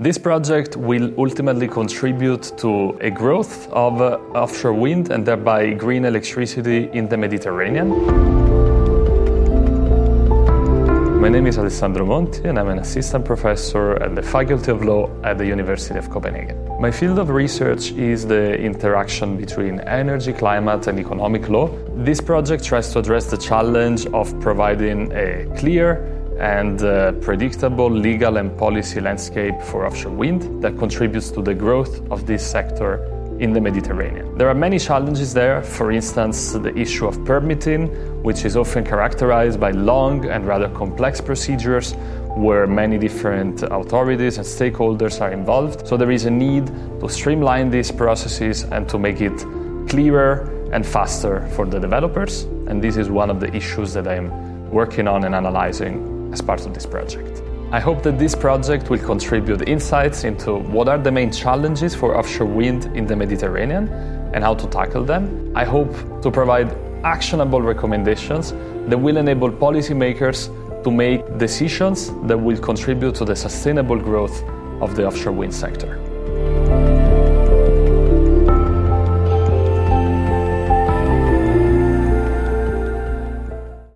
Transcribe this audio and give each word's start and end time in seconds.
This 0.00 0.16
project 0.16 0.76
will 0.76 1.12
ultimately 1.18 1.66
contribute 1.66 2.56
to 2.58 2.96
a 3.00 3.10
growth 3.10 3.68
of 3.72 4.00
uh, 4.00 4.18
offshore 4.32 4.72
wind 4.72 5.10
and 5.10 5.26
thereby 5.26 5.72
green 5.72 6.04
electricity 6.04 6.88
in 6.92 7.08
the 7.08 7.16
Mediterranean. 7.16 7.88
My 11.20 11.28
name 11.28 11.48
is 11.48 11.58
Alessandro 11.58 12.06
Monti 12.06 12.48
and 12.48 12.60
I'm 12.60 12.68
an 12.68 12.78
assistant 12.78 13.24
professor 13.24 14.00
at 14.00 14.14
the 14.14 14.22
Faculty 14.22 14.70
of 14.70 14.84
Law 14.84 15.10
at 15.24 15.36
the 15.36 15.46
University 15.46 15.98
of 15.98 16.08
Copenhagen. 16.10 16.56
My 16.80 16.92
field 16.92 17.18
of 17.18 17.30
research 17.30 17.90
is 17.90 18.24
the 18.24 18.56
interaction 18.56 19.36
between 19.36 19.80
energy, 19.80 20.32
climate, 20.32 20.86
and 20.86 21.00
economic 21.00 21.48
law. 21.48 21.76
This 21.96 22.20
project 22.20 22.62
tries 22.62 22.92
to 22.92 23.00
address 23.00 23.32
the 23.32 23.36
challenge 23.36 24.06
of 24.14 24.38
providing 24.38 25.10
a 25.10 25.52
clear 25.56 26.17
and 26.38 26.82
uh, 26.82 27.12
predictable 27.12 27.90
legal 27.90 28.36
and 28.36 28.56
policy 28.56 29.00
landscape 29.00 29.60
for 29.62 29.86
offshore 29.86 30.12
wind 30.12 30.62
that 30.62 30.78
contributes 30.78 31.30
to 31.32 31.42
the 31.42 31.54
growth 31.54 32.00
of 32.10 32.26
this 32.26 32.46
sector 32.46 33.04
in 33.40 33.52
the 33.52 33.60
Mediterranean. 33.60 34.36
There 34.36 34.48
are 34.48 34.54
many 34.54 34.78
challenges 34.78 35.32
there, 35.32 35.62
for 35.62 35.92
instance, 35.92 36.52
the 36.52 36.76
issue 36.76 37.06
of 37.06 37.24
permitting, 37.24 37.86
which 38.22 38.44
is 38.44 38.56
often 38.56 38.84
characterized 38.84 39.60
by 39.60 39.70
long 39.70 40.28
and 40.28 40.46
rather 40.46 40.68
complex 40.70 41.20
procedures 41.20 41.94
where 42.36 42.66
many 42.66 42.98
different 42.98 43.62
authorities 43.62 44.38
and 44.38 44.46
stakeholders 44.46 45.20
are 45.20 45.32
involved. 45.32 45.86
So 45.86 45.96
there 45.96 46.10
is 46.10 46.24
a 46.24 46.30
need 46.30 46.66
to 47.00 47.08
streamline 47.08 47.70
these 47.70 47.90
processes 47.90 48.64
and 48.64 48.88
to 48.88 48.98
make 48.98 49.20
it 49.20 49.38
clearer 49.88 50.54
and 50.72 50.84
faster 50.86 51.46
for 51.54 51.64
the 51.64 51.78
developers. 51.78 52.42
And 52.66 52.82
this 52.82 52.96
is 52.96 53.08
one 53.08 53.30
of 53.30 53.40
the 53.40 53.54
issues 53.54 53.92
that 53.94 54.06
I'm 54.06 54.70
working 54.70 55.08
on 55.08 55.24
and 55.24 55.34
analyzing 55.34 56.17
as 56.32 56.40
part 56.40 56.64
of 56.66 56.74
this 56.74 56.86
project. 56.86 57.42
I 57.70 57.80
hope 57.80 58.02
that 58.02 58.18
this 58.18 58.34
project 58.34 58.88
will 58.88 58.98
contribute 58.98 59.68
insights 59.68 60.24
into 60.24 60.54
what 60.54 60.88
are 60.88 60.96
the 60.96 61.12
main 61.12 61.30
challenges 61.30 61.94
for 61.94 62.16
offshore 62.16 62.46
wind 62.46 62.86
in 62.96 63.06
the 63.06 63.14
Mediterranean 63.14 63.88
and 64.32 64.42
how 64.42 64.54
to 64.54 64.66
tackle 64.68 65.04
them. 65.04 65.52
I 65.54 65.64
hope 65.64 66.22
to 66.22 66.30
provide 66.30 66.74
actionable 67.04 67.60
recommendations 67.60 68.52
that 68.88 68.96
will 68.98 69.18
enable 69.18 69.50
policymakers 69.50 70.48
to 70.82 70.90
make 70.90 71.20
decisions 71.38 72.10
that 72.26 72.38
will 72.38 72.58
contribute 72.58 73.14
to 73.16 73.24
the 73.24 73.36
sustainable 73.36 73.98
growth 73.98 74.42
of 74.80 74.96
the 74.96 75.06
offshore 75.06 75.32
wind 75.32 75.54
sector. 75.54 76.07